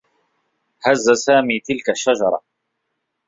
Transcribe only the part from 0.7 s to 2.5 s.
هزّ سامي تلك الشّجرة.